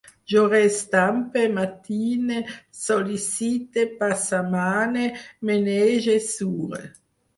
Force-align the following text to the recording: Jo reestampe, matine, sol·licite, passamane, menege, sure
Jo 0.31 0.43
reestampe, 0.51 1.41
matine, 1.57 2.39
sol·licite, 2.79 3.83
passamane, 4.01 5.07
menege, 5.51 6.17
sure 6.33 6.83